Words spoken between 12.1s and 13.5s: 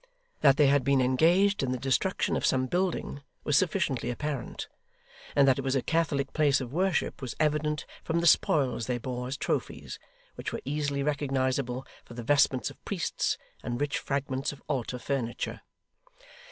the vestments of priests,